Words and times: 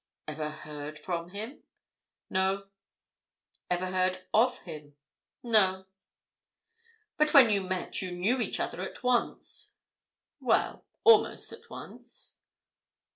"Ever 0.27 0.49
heard 0.49 0.97
from 0.97 1.29
him?" 1.29 1.61
"No." 2.27 2.69
"Ever 3.69 3.85
heard 3.85 4.25
of 4.33 4.57
him?" 4.61 4.95
"No." 5.43 5.85
"But 7.19 7.35
when 7.35 7.51
you 7.51 7.61
met, 7.61 8.01
you 8.01 8.11
knew 8.11 8.41
each 8.41 8.59
other 8.59 8.81
at 8.81 9.03
once?" 9.03 9.75
"Well—almost 10.39 11.53
at 11.53 11.69
once." 11.69 12.39